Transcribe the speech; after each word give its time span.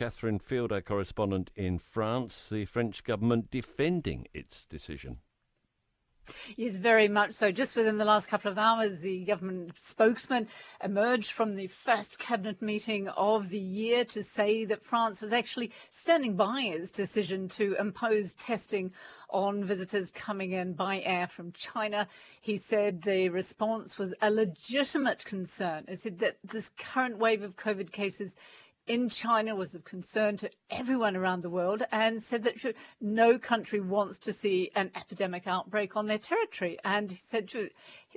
Catherine 0.00 0.38
Field, 0.38 0.72
our 0.72 0.80
correspondent 0.80 1.50
in 1.54 1.76
France. 1.76 2.48
The 2.48 2.64
French 2.64 3.04
government 3.04 3.50
defending 3.50 4.28
its 4.32 4.64
decision. 4.64 5.18
Yes, 6.56 6.76
very 6.76 7.06
much 7.06 7.32
so. 7.32 7.52
Just 7.52 7.76
within 7.76 7.98
the 7.98 8.06
last 8.06 8.30
couple 8.30 8.50
of 8.50 8.56
hours, 8.56 9.02
the 9.02 9.26
government 9.26 9.76
spokesman 9.76 10.48
emerged 10.82 11.32
from 11.32 11.54
the 11.54 11.66
first 11.66 12.18
cabinet 12.18 12.62
meeting 12.62 13.08
of 13.08 13.50
the 13.50 13.58
year 13.58 14.06
to 14.06 14.22
say 14.22 14.64
that 14.64 14.82
France 14.82 15.20
was 15.20 15.34
actually 15.34 15.70
standing 15.90 16.34
by 16.34 16.62
its 16.62 16.90
decision 16.90 17.46
to 17.48 17.76
impose 17.78 18.32
testing 18.32 18.94
on 19.28 19.62
visitors 19.62 20.10
coming 20.10 20.52
in 20.52 20.72
by 20.72 21.02
air 21.02 21.26
from 21.26 21.52
China. 21.52 22.08
He 22.40 22.56
said 22.56 23.02
the 23.02 23.28
response 23.28 23.98
was 23.98 24.14
a 24.22 24.30
legitimate 24.30 25.26
concern. 25.26 25.84
He 25.88 25.96
said 25.96 26.20
that 26.20 26.36
this 26.42 26.70
current 26.70 27.18
wave 27.18 27.42
of 27.42 27.56
COVID 27.56 27.92
cases 27.92 28.34
in 28.90 29.08
China 29.08 29.54
was 29.54 29.76
of 29.76 29.84
concern 29.84 30.36
to 30.36 30.50
everyone 30.68 31.16
around 31.16 31.42
the 31.42 31.48
world 31.48 31.84
and 31.92 32.20
said 32.20 32.42
that 32.42 32.56
no 33.00 33.38
country 33.38 33.78
wants 33.78 34.18
to 34.18 34.32
see 34.32 34.68
an 34.74 34.90
epidemic 34.96 35.46
outbreak 35.46 35.96
on 35.96 36.06
their 36.06 36.18
territory. 36.18 36.76
And 36.84 37.08
he 37.08 37.16
said 37.16 37.46
to, 37.50 37.68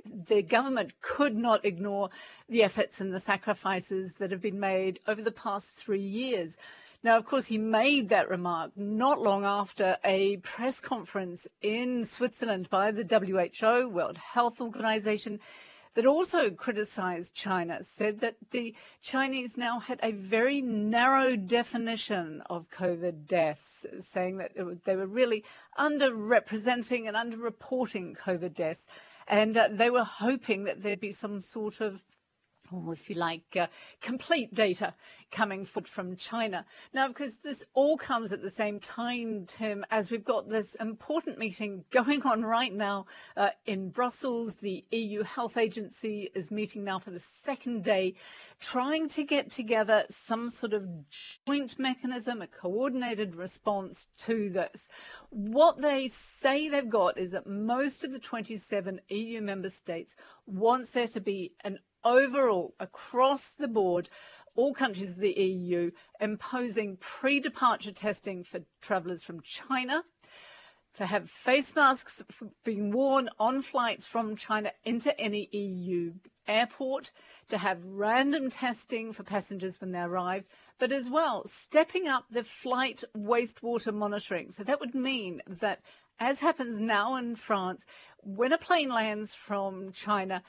the 0.04 0.42
government 0.42 0.94
could 1.00 1.36
not 1.36 1.64
ignore 1.64 2.10
the 2.48 2.64
efforts 2.64 3.00
and 3.00 3.14
the 3.14 3.20
sacrifices 3.20 4.16
that 4.16 4.32
have 4.32 4.42
been 4.42 4.58
made 4.58 4.98
over 5.06 5.22
the 5.22 5.30
past 5.30 5.76
three 5.76 6.00
years. 6.00 6.58
Now, 7.04 7.16
of 7.18 7.24
course, 7.24 7.46
he 7.46 7.58
made 7.58 8.08
that 8.08 8.28
remark 8.28 8.72
not 8.76 9.20
long 9.20 9.44
after 9.44 9.98
a 10.04 10.38
press 10.38 10.80
conference 10.80 11.46
in 11.62 12.04
Switzerland 12.04 12.68
by 12.68 12.90
the 12.90 13.04
WHO, 13.04 13.88
World 13.88 14.18
Health 14.18 14.60
Organization, 14.60 15.38
that 15.94 16.06
also 16.06 16.50
criticized 16.50 17.34
China, 17.34 17.82
said 17.82 18.20
that 18.20 18.36
the 18.50 18.74
Chinese 19.02 19.56
now 19.56 19.78
had 19.78 20.00
a 20.02 20.12
very 20.12 20.60
narrow 20.60 21.36
definition 21.36 22.42
of 22.50 22.70
COVID 22.70 23.26
deaths, 23.26 23.86
saying 24.00 24.38
that 24.38 24.52
they 24.84 24.96
were 24.96 25.06
really 25.06 25.44
underrepresenting 25.78 27.08
and 27.08 27.16
underreporting 27.16 28.18
COVID 28.18 28.54
deaths. 28.54 28.88
And 29.26 29.56
uh, 29.56 29.68
they 29.70 29.88
were 29.88 30.04
hoping 30.04 30.64
that 30.64 30.82
there'd 30.82 31.00
be 31.00 31.12
some 31.12 31.40
sort 31.40 31.80
of 31.80 32.02
or 32.72 32.92
if 32.92 33.08
you 33.08 33.16
like, 33.16 33.56
uh, 33.58 33.66
complete 34.00 34.54
data 34.54 34.94
coming 35.30 35.64
from 35.64 36.16
China. 36.16 36.64
Now, 36.92 37.08
because 37.08 37.38
this 37.38 37.64
all 37.74 37.96
comes 37.96 38.32
at 38.32 38.42
the 38.42 38.50
same 38.50 38.78
time, 38.78 39.44
Tim, 39.46 39.84
as 39.90 40.10
we've 40.10 40.24
got 40.24 40.48
this 40.48 40.74
important 40.76 41.38
meeting 41.38 41.84
going 41.90 42.22
on 42.22 42.44
right 42.44 42.72
now 42.72 43.06
uh, 43.36 43.50
in 43.66 43.90
Brussels. 43.90 44.58
The 44.58 44.84
EU 44.90 45.22
Health 45.22 45.56
Agency 45.56 46.30
is 46.34 46.50
meeting 46.50 46.84
now 46.84 46.98
for 46.98 47.10
the 47.10 47.18
second 47.18 47.84
day, 47.84 48.14
trying 48.60 49.08
to 49.10 49.24
get 49.24 49.50
together 49.50 50.04
some 50.08 50.48
sort 50.50 50.72
of 50.72 50.88
joint 51.46 51.78
mechanism, 51.78 52.40
a 52.40 52.46
coordinated 52.46 53.34
response 53.34 54.08
to 54.18 54.48
this. 54.48 54.88
What 55.30 55.80
they 55.80 56.08
say 56.08 56.68
they've 56.68 56.88
got 56.88 57.18
is 57.18 57.32
that 57.32 57.46
most 57.46 58.04
of 58.04 58.12
the 58.12 58.18
27 58.18 59.00
EU 59.08 59.40
member 59.40 59.70
states 59.70 60.16
wants 60.46 60.92
there 60.92 61.06
to 61.08 61.20
be 61.20 61.52
an 61.64 61.78
overall, 62.04 62.74
across 62.78 63.50
the 63.50 63.68
board, 63.68 64.08
all 64.56 64.72
countries 64.72 65.12
of 65.12 65.18
the 65.18 65.32
EU 65.32 65.90
imposing 66.20 66.96
pre 66.98 67.40
departure 67.40 67.92
testing 67.92 68.44
for 68.44 68.60
travellers 68.80 69.24
from 69.24 69.40
China, 69.40 70.04
to 70.96 71.06
have 71.06 71.28
face 71.28 71.74
masks 71.74 72.22
being 72.64 72.92
worn 72.92 73.28
on 73.38 73.62
flights 73.62 74.06
from 74.06 74.36
China 74.36 74.72
into 74.84 75.18
any 75.20 75.48
EU 75.50 76.14
airport, 76.46 77.10
to 77.48 77.58
have 77.58 77.84
random 77.84 78.50
testing 78.50 79.12
for 79.12 79.24
passengers 79.24 79.80
when 79.80 79.90
they 79.90 80.00
arrive, 80.00 80.46
but 80.78 80.92
as 80.92 81.10
well 81.10 81.44
stepping 81.46 82.06
up 82.06 82.26
the 82.30 82.44
flight 82.44 83.02
wastewater 83.16 83.92
monitoring. 83.92 84.50
So 84.50 84.62
that 84.64 84.80
would 84.80 84.94
mean 84.94 85.42
that, 85.46 85.80
as 86.20 86.40
happens 86.40 86.78
now 86.78 87.16
in 87.16 87.34
France, 87.34 87.84
when 88.22 88.52
a 88.52 88.58
plane 88.58 88.90
lands 88.90 89.34
from 89.34 89.90
China, 89.90 90.42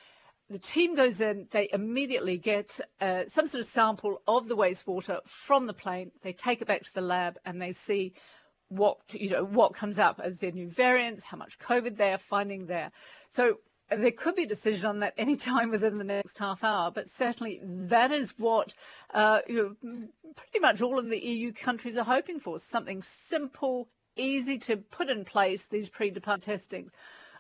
the 0.50 0.60
team 0.60 0.96
goes 0.96 1.22
in, 1.22 1.48
they 1.52 1.70
immediately 1.74 2.38
get 2.38 2.80
uh, 3.02 3.26
some 3.26 3.48
sort 3.48 3.62
of 3.62 3.66
sample 3.66 4.22
of 4.28 4.48
the 4.48 4.56
wastewater 4.56 5.20
from 5.26 5.66
the 5.66 5.74
plane. 5.74 6.12
They 6.22 6.34
take 6.34 6.62
it 6.62 6.68
back 6.68 6.84
to 6.84 6.94
the 6.94 7.02
lab 7.02 7.38
and 7.46 7.62
they 7.62 7.72
see 7.72 8.14
what 8.68 8.98
you 9.14 9.30
know 9.30 9.44
what 9.44 9.74
comes 9.74 10.00
up 10.00 10.20
as 10.24 10.40
their 10.40 10.52
new 10.52 10.70
variants, 10.70 11.26
how 11.26 11.38
much 11.38 11.60
COVID 11.60 11.98
they 11.98 12.12
are 12.12 12.18
finding 12.18 12.68
there. 12.68 12.92
So 13.28 13.58
there 13.90 14.12
could 14.12 14.36
be 14.36 14.44
a 14.44 14.48
decision 14.48 14.88
on 14.90 15.00
that 15.00 15.14
any 15.18 15.36
time 15.36 15.72
within 15.72 15.98
the 15.98 16.04
next 16.04 16.38
half 16.38 16.64
hour, 16.64 16.92
but 16.92 17.08
certainly 17.08 17.60
that 17.64 18.12
is 18.12 18.34
what 18.38 18.74
uh, 19.14 19.40
you 19.48 19.78
know, 19.84 20.06
pretty 20.36 20.60
much 20.60 20.82
all 20.82 21.00
of 21.00 21.10
the 21.10 21.20
EU 21.20 21.54
countries 21.54 21.98
are 21.98 22.06
hoping 22.06 22.40
for: 22.40 22.60
something 22.60 23.02
simple, 23.02 23.90
easy 24.16 24.60
to 24.60 24.78
put 24.78 25.10
in 25.10 25.26
place. 25.26 25.68
These 25.68 25.90
pre-depart 25.90 26.44
testings. 26.44 26.92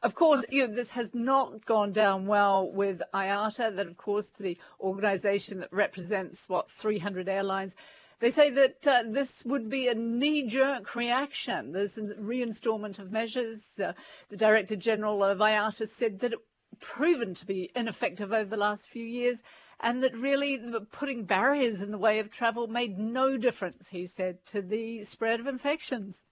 Of 0.06 0.14
course, 0.14 0.46
you 0.52 0.68
know, 0.68 0.72
this 0.72 0.92
has 0.92 1.16
not 1.16 1.66
gone 1.66 1.92
down 1.92 2.28
well 2.28 2.70
with 2.72 3.02
IATA, 3.12 3.76
that 3.76 3.88
of 3.88 3.98
course 3.98 4.30
the 4.30 4.56
organization 4.80 5.62
that 5.62 5.74
represents 5.74 6.48
what 6.48 6.70
300 6.70 7.28
airlines. 7.28 7.76
They 8.20 8.30
say 8.30 8.52
that 8.52 8.88
uh, 8.88 9.02
this 9.10 9.42
would 9.48 9.68
be 9.68 9.88
a 9.88 9.96
knee-jerk 9.96 10.96
reaction. 10.96 11.72
There's 11.72 11.98
a 11.98 12.04
reinstallment 12.04 13.00
of 13.00 13.12
measures. 13.12 13.80
Uh, 13.84 13.94
the 14.30 14.38
Director 14.38 14.76
General 14.76 15.24
of 15.24 15.40
IATA 15.40 15.88
said 15.88 16.20
that 16.20 16.34
it 16.34 16.40
proven 16.80 17.34
to 17.34 17.46
be 17.48 17.72
ineffective 17.76 18.32
over 18.32 18.52
the 18.52 18.58
last 18.58 18.88
few 18.88 19.04
years 19.04 19.42
and 19.80 20.04
that 20.04 20.14
really 20.14 20.62
putting 20.92 21.26
barriers 21.26 21.82
in 21.82 21.90
the 21.90 21.98
way 21.98 22.20
of 22.20 22.30
travel 22.30 22.68
made 22.68 23.00
no 23.00 23.38
difference, 23.38 23.90
he 23.90 24.06
said, 24.06 24.46
to 24.46 24.62
the 24.62 25.04
spread 25.04 25.40
of 25.40 25.48
infections. 25.48 26.26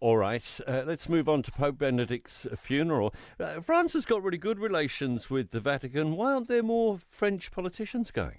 All 0.00 0.16
right, 0.16 0.60
uh, 0.66 0.84
let's 0.86 1.08
move 1.08 1.28
on 1.28 1.42
to 1.42 1.50
Pope 1.50 1.78
Benedict's 1.78 2.46
funeral. 2.56 3.12
Uh, 3.40 3.60
France 3.60 3.94
has 3.94 4.06
got 4.06 4.22
really 4.22 4.38
good 4.38 4.60
relations 4.60 5.28
with 5.28 5.50
the 5.50 5.60
Vatican. 5.60 6.16
Why 6.16 6.34
aren't 6.34 6.48
there 6.48 6.62
more 6.62 6.98
French 7.10 7.50
politicians 7.50 8.10
going? 8.10 8.38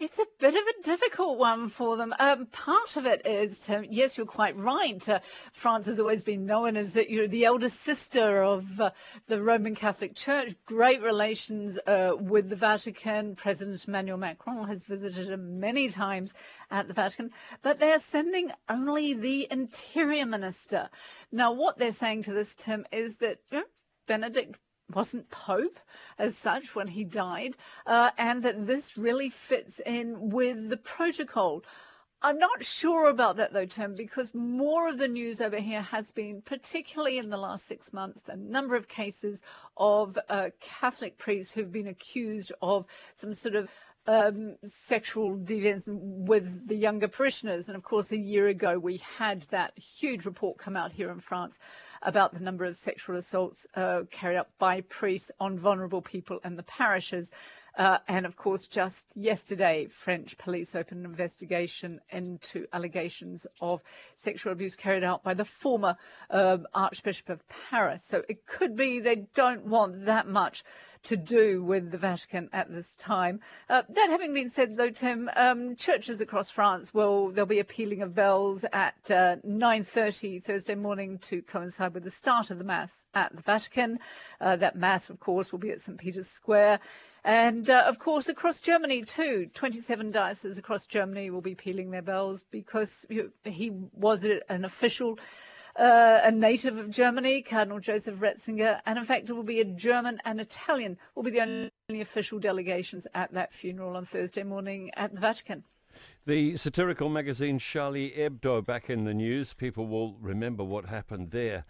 It's 0.00 0.20
a 0.20 0.26
bit 0.38 0.54
of 0.54 0.62
a 0.62 0.82
difficult 0.84 1.38
one 1.38 1.68
for 1.68 1.96
them. 1.96 2.14
Um, 2.20 2.46
part 2.46 2.96
of 2.96 3.04
it 3.04 3.26
is, 3.26 3.58
to, 3.62 3.84
yes, 3.90 4.16
you're 4.16 4.26
quite 4.26 4.56
right. 4.56 5.08
Uh, 5.08 5.18
France 5.52 5.86
has 5.86 5.98
always 5.98 6.22
been 6.22 6.44
known 6.44 6.76
as 6.76 6.92
the, 6.94 7.10
you 7.10 7.22
know, 7.22 7.26
the 7.26 7.44
elder 7.44 7.68
sister 7.68 8.44
of 8.44 8.80
uh, 8.80 8.90
the 9.26 9.42
Roman 9.42 9.74
Catholic 9.74 10.14
Church. 10.14 10.54
Great 10.66 11.02
relations 11.02 11.80
uh, 11.84 12.12
with 12.16 12.48
the 12.48 12.54
Vatican. 12.54 13.34
President 13.34 13.84
Emmanuel 13.88 14.18
Macron 14.18 14.68
has 14.68 14.84
visited 14.84 15.36
many 15.36 15.88
times 15.88 16.32
at 16.70 16.86
the 16.86 16.94
Vatican, 16.94 17.30
but 17.62 17.80
they're 17.80 17.98
sending 17.98 18.52
only 18.68 19.18
the 19.18 19.48
interior 19.50 20.26
minister. 20.26 20.90
Now, 21.32 21.52
what 21.52 21.78
they're 21.78 21.90
saying 21.90 22.22
to 22.24 22.32
this, 22.32 22.54
Tim, 22.54 22.86
is 22.92 23.18
that 23.18 23.38
you 23.50 23.58
know, 23.58 23.64
Benedict 24.06 24.60
wasn't 24.92 25.30
Pope 25.30 25.78
as 26.18 26.36
such 26.36 26.74
when 26.74 26.88
he 26.88 27.04
died, 27.04 27.56
uh, 27.86 28.10
and 28.16 28.42
that 28.42 28.66
this 28.66 28.96
really 28.96 29.30
fits 29.30 29.80
in 29.84 30.30
with 30.30 30.70
the 30.70 30.76
protocol. 30.76 31.62
I'm 32.20 32.38
not 32.38 32.64
sure 32.64 33.08
about 33.08 33.36
that 33.36 33.52
though, 33.52 33.64
Tim, 33.64 33.94
because 33.94 34.34
more 34.34 34.88
of 34.88 34.98
the 34.98 35.06
news 35.06 35.40
over 35.40 35.58
here 35.60 35.82
has 35.82 36.10
been, 36.10 36.42
particularly 36.42 37.16
in 37.16 37.30
the 37.30 37.36
last 37.36 37.64
six 37.64 37.92
months, 37.92 38.22
the 38.22 38.36
number 38.36 38.74
of 38.74 38.88
cases 38.88 39.40
of 39.76 40.18
uh, 40.28 40.50
Catholic 40.60 41.16
priests 41.16 41.54
who've 41.54 41.70
been 41.70 41.86
accused 41.86 42.50
of 42.60 42.86
some 43.14 43.32
sort 43.32 43.54
of 43.54 43.70
um, 44.08 44.56
sexual 44.64 45.36
deviance 45.36 45.86
with 45.86 46.68
the 46.68 46.74
younger 46.74 47.08
parishioners. 47.08 47.68
And 47.68 47.76
of 47.76 47.82
course, 47.82 48.10
a 48.10 48.16
year 48.16 48.48
ago, 48.48 48.78
we 48.78 48.96
had 49.18 49.42
that 49.50 49.78
huge 49.78 50.24
report 50.24 50.56
come 50.56 50.76
out 50.76 50.92
here 50.92 51.10
in 51.10 51.20
France 51.20 51.58
about 52.00 52.32
the 52.32 52.40
number 52.40 52.64
of 52.64 52.76
sexual 52.76 53.16
assaults 53.16 53.66
uh, 53.74 54.02
carried 54.10 54.38
out 54.38 54.48
by 54.58 54.80
priests 54.80 55.30
on 55.38 55.58
vulnerable 55.58 56.00
people 56.00 56.40
in 56.42 56.54
the 56.54 56.62
parishes. 56.62 57.30
Uh, 57.76 57.98
and 58.08 58.24
of 58.24 58.34
course, 58.34 58.66
just 58.66 59.14
yesterday, 59.14 59.86
French 59.86 60.38
police 60.38 60.74
opened 60.74 61.04
an 61.04 61.10
investigation 61.10 62.00
into 62.08 62.66
allegations 62.72 63.46
of 63.60 63.82
sexual 64.16 64.52
abuse 64.52 64.74
carried 64.74 65.04
out 65.04 65.22
by 65.22 65.34
the 65.34 65.44
former 65.44 65.94
uh, 66.30 66.56
Archbishop 66.74 67.28
of 67.28 67.42
Paris. 67.70 68.04
So 68.04 68.22
it 68.28 68.46
could 68.46 68.74
be 68.74 68.98
they 68.98 69.26
don't 69.34 69.66
want 69.66 70.06
that 70.06 70.26
much 70.26 70.64
to 71.04 71.16
do 71.16 71.62
with 71.62 71.90
the 71.90 71.98
Vatican 71.98 72.48
at 72.52 72.70
this 72.70 72.94
time. 72.96 73.40
Uh, 73.68 73.82
that 73.88 74.08
having 74.10 74.34
been 74.34 74.50
said, 74.50 74.76
though, 74.76 74.90
Tim, 74.90 75.30
um, 75.36 75.76
churches 75.76 76.20
across 76.20 76.50
France 76.50 76.92
will 76.92 77.28
there'll 77.28 77.46
be 77.46 77.58
a 77.58 77.64
pealing 77.64 78.02
of 78.02 78.14
bells 78.14 78.64
at 78.72 79.04
9:30 79.04 80.36
uh, 80.36 80.40
Thursday 80.40 80.74
morning 80.74 81.18
to 81.18 81.42
coincide 81.42 81.94
with 81.94 82.04
the 82.04 82.10
start 82.10 82.50
of 82.50 82.58
the 82.58 82.64
mass 82.64 83.04
at 83.14 83.34
the 83.34 83.42
Vatican. 83.42 83.98
Uh, 84.40 84.56
that 84.56 84.76
mass, 84.76 85.10
of 85.10 85.20
course, 85.20 85.52
will 85.52 85.58
be 85.58 85.70
at 85.70 85.80
St 85.80 85.98
Peter's 85.98 86.28
Square. 86.28 86.80
And 87.24 87.68
uh, 87.68 87.84
of 87.86 87.98
course, 87.98 88.28
across 88.28 88.60
Germany 88.60 89.02
too, 89.02 89.48
27 89.54 90.12
dioceses 90.12 90.58
across 90.58 90.86
Germany 90.86 91.30
will 91.30 91.42
be 91.42 91.54
pealing 91.54 91.90
their 91.90 92.02
bells 92.02 92.44
because 92.50 93.04
he 93.44 93.70
was 93.92 94.24
an 94.24 94.64
official, 94.64 95.18
uh, 95.78 96.20
a 96.24 96.30
native 96.30 96.76
of 96.76 96.90
Germany, 96.90 97.40
Cardinal 97.42 97.78
Joseph 97.78 98.18
Ratzinger, 98.18 98.80
and 98.84 98.98
in 98.98 99.04
fact, 99.04 99.28
it 99.30 99.32
will 99.32 99.44
be 99.44 99.60
a 99.60 99.64
German 99.64 100.20
and 100.24 100.40
Italian 100.40 100.98
will 101.14 101.22
be 101.22 101.30
the 101.30 101.40
only 101.40 102.00
official 102.00 102.38
delegations 102.38 103.06
at 103.14 103.32
that 103.32 103.52
funeral 103.52 103.96
on 103.96 104.04
Thursday 104.04 104.42
morning 104.42 104.90
at 104.96 105.14
the 105.14 105.20
Vatican. 105.20 105.64
The 106.26 106.56
satirical 106.56 107.08
magazine 107.08 107.58
Charlie 107.58 108.10
Hebdo 108.10 108.64
back 108.64 108.90
in 108.90 109.04
the 109.04 109.14
news. 109.14 109.54
People 109.54 109.86
will 109.86 110.16
remember 110.20 110.62
what 110.64 110.86
happened 110.86 111.30
there 111.30 111.64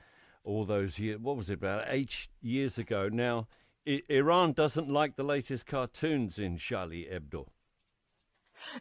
all 0.44 0.64
those 0.64 0.99
years. 0.99 1.19
What 1.20 1.37
was 1.37 1.50
it, 1.50 1.54
about 1.54 1.84
eight 1.88 2.28
years 2.40 2.78
ago? 2.78 3.08
Now, 3.08 3.46
I- 3.87 4.02
Iran 4.08 4.52
doesn't 4.52 4.88
like 4.88 5.16
the 5.16 5.22
latest 5.22 5.66
cartoons 5.66 6.38
in 6.38 6.56
Charlie 6.56 7.06
Hebdo. 7.11 7.49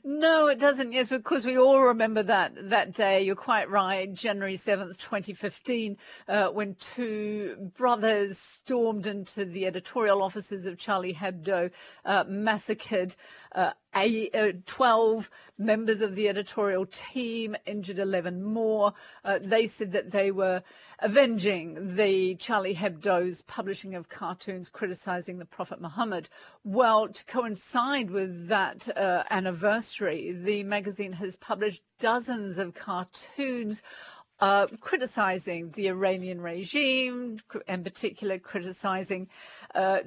No, 0.04 0.48
it 0.48 0.60
doesn't. 0.60 0.92
Yes, 0.92 1.10
because 1.10 1.46
we 1.46 1.58
all 1.58 1.82
remember 1.82 2.24
that 2.24 2.70
that 2.70 2.94
day. 2.94 3.22
You're 3.24 3.36
quite 3.36 3.70
right. 3.70 4.12
January 4.14 4.56
seventh, 4.56 4.98
twenty 4.98 5.34
fifteen, 5.34 5.98
uh, 6.28 6.48
when 6.48 6.76
two 6.76 7.72
brothers 7.76 8.38
stormed 8.38 9.08
into 9.08 9.46
the 9.46 9.66
editorial 9.66 10.22
offices 10.22 10.66
of 10.66 10.78
Charlie 10.78 11.14
Hebdo, 11.14 11.72
uh, 12.06 12.24
massacred 12.28 13.16
uh, 13.54 13.72
a, 13.96 14.30
uh, 14.34 14.52
12 14.66 15.30
members 15.58 16.02
of 16.02 16.16
the 16.16 16.30
editorial 16.30 16.86
team, 16.86 17.56
injured 17.66 17.98
11 17.98 18.44
more. 18.44 18.94
Uh, 19.26 19.40
they 19.42 19.66
said 19.66 19.92
that 19.94 20.12
they 20.12 20.30
were 20.30 20.62
avenging 21.00 21.96
the 21.96 22.36
Charlie 22.36 22.76
Hebdo's 22.76 23.42
publishing 23.42 23.96
of 23.96 24.10
cartoons 24.10 24.70
criticizing 24.70 25.40
the 25.40 25.46
Prophet 25.46 25.82
Muhammad. 25.82 26.30
Well, 26.64 27.08
to 27.08 27.26
coincide 27.26 28.12
with 28.12 28.48
that 28.50 28.88
uh, 28.96 29.24
anniversary, 29.68 30.32
the 30.32 30.64
magazine 30.64 31.12
has 31.12 31.36
published 31.36 31.84
dozens 32.00 32.58
of 32.58 32.74
cartoons 32.74 33.84
uh, 34.40 34.68
criticizing 34.80 35.72
the 35.72 35.88
Iranian 35.88 36.42
regime, 36.42 37.40
in 37.68 37.84
particular 37.84 38.38
criticizing 38.38 39.28
uh, 39.74 40.00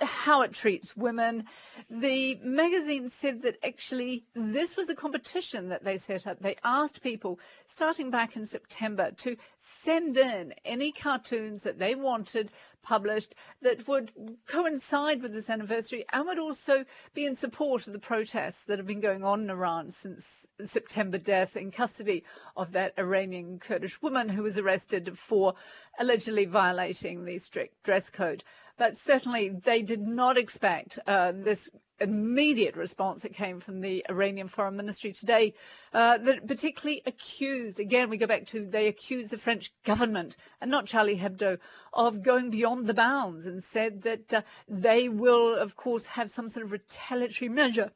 how 0.00 0.42
it 0.42 0.52
treats 0.52 0.96
women. 0.96 1.44
The 1.90 2.38
magazine 2.42 3.08
said 3.08 3.42
that 3.42 3.56
actually 3.64 4.24
this 4.34 4.76
was 4.76 4.90
a 4.90 4.94
competition 4.94 5.68
that 5.68 5.84
they 5.84 5.96
set 5.96 6.26
up. 6.26 6.40
They 6.40 6.56
asked 6.62 7.02
people, 7.02 7.38
starting 7.66 8.10
back 8.10 8.36
in 8.36 8.44
September, 8.44 9.10
to 9.18 9.36
send 9.56 10.16
in 10.18 10.54
any 10.64 10.92
cartoons 10.92 11.62
that 11.62 11.78
they 11.78 11.94
wanted 11.94 12.50
published 12.82 13.34
that 13.62 13.86
would 13.86 14.12
coincide 14.46 15.22
with 15.22 15.32
this 15.32 15.50
anniversary 15.50 16.04
and 16.12 16.26
would 16.26 16.38
also 16.38 16.84
be 17.14 17.24
in 17.24 17.34
support 17.34 17.86
of 17.86 17.92
the 17.92 17.98
protests 17.98 18.64
that 18.66 18.78
have 18.78 18.86
been 18.86 19.00
going 19.00 19.24
on 19.24 19.42
in 19.42 19.50
Iran 19.50 19.90
since 19.90 20.46
September 20.62 21.18
death 21.18 21.56
in 21.56 21.70
custody 21.70 22.24
of 22.56 22.72
that 22.72 22.94
Iranian 22.98 23.58
Kurdish 23.70 24.02
woman 24.02 24.30
who 24.30 24.42
was 24.42 24.58
arrested 24.58 25.16
for 25.16 25.54
allegedly 25.96 26.44
violating 26.44 27.24
the 27.24 27.38
strict 27.38 27.84
dress 27.84 28.10
code. 28.10 28.42
But 28.76 28.96
certainly 28.96 29.48
they 29.48 29.80
did 29.80 30.00
not 30.00 30.36
expect 30.36 30.98
uh, 31.06 31.30
this 31.30 31.70
immediate 32.00 32.74
response 32.74 33.22
that 33.22 33.32
came 33.32 33.60
from 33.60 33.80
the 33.80 34.04
Iranian 34.10 34.48
Foreign 34.48 34.74
Ministry 34.74 35.12
today 35.12 35.54
uh, 35.94 36.18
that 36.18 36.48
particularly 36.48 37.00
accused, 37.06 37.78
again, 37.78 38.10
we 38.10 38.16
go 38.16 38.26
back 38.26 38.44
to 38.46 38.66
they 38.66 38.88
accused 38.88 39.32
the 39.32 39.38
French 39.38 39.70
government 39.84 40.36
and 40.60 40.68
not 40.68 40.86
Charlie 40.86 41.18
Hebdo 41.18 41.58
of 41.92 42.24
going 42.24 42.50
beyond 42.50 42.86
the 42.86 42.94
bounds 42.94 43.46
and 43.46 43.62
said 43.62 44.02
that 44.02 44.34
uh, 44.34 44.42
they 44.66 45.08
will, 45.08 45.54
of 45.54 45.76
course, 45.76 46.06
have 46.06 46.28
some 46.28 46.48
sort 46.48 46.66
of 46.66 46.72
retaliatory 46.72 47.48
measure 47.48 47.92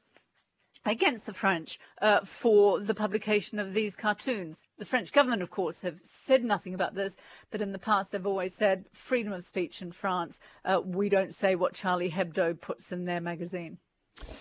against 0.84 1.26
the 1.26 1.32
French 1.32 1.78
uh, 2.00 2.20
for 2.20 2.80
the 2.80 2.94
publication 2.94 3.58
of 3.58 3.74
these 3.74 3.96
cartoons. 3.96 4.64
The 4.78 4.84
French 4.84 5.12
government, 5.12 5.42
of 5.42 5.50
course, 5.50 5.80
have 5.80 6.00
said 6.02 6.44
nothing 6.44 6.74
about 6.74 6.94
this, 6.94 7.16
but 7.50 7.60
in 7.60 7.72
the 7.72 7.78
past 7.78 8.12
they've 8.12 8.26
always 8.26 8.54
said 8.54 8.86
freedom 8.92 9.32
of 9.32 9.44
speech 9.44 9.82
in 9.82 9.92
France. 9.92 10.38
Uh, 10.64 10.80
we 10.84 11.08
don't 11.08 11.34
say 11.34 11.54
what 11.54 11.74
Charlie 11.74 12.10
Hebdo 12.10 12.60
puts 12.60 12.92
in 12.92 13.04
their 13.04 13.20
magazine. 13.20 13.78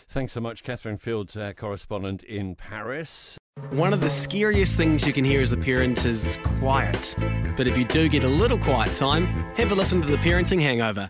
Thanks 0.08 0.34
so 0.34 0.42
much, 0.42 0.64
Catherine 0.64 0.98
Fields, 0.98 1.36
our 1.36 1.54
correspondent 1.54 2.24
in 2.24 2.56
Paris. 2.56 3.38
One 3.70 3.94
of 3.94 4.02
the 4.02 4.10
scariest 4.10 4.76
things 4.78 5.06
you 5.06 5.14
can 5.14 5.24
hear 5.24 5.42
as 5.42 5.52
a 5.52 5.58
parent 5.58 6.06
is 6.06 6.40
quiet. 6.60 7.16
But 7.56 7.68
if 7.68 7.78
you 7.78 7.86
do 7.86 8.10
get 8.10 8.24
a 8.24 8.28
little 8.28 8.58
quiet 8.58 8.94
time, 8.94 9.26
have 9.56 9.72
a 9.72 9.76
listen 9.76 10.02
to 10.02 10.08
The 10.08 10.18
Parenting 10.18 10.60
Hangover. 10.60 11.10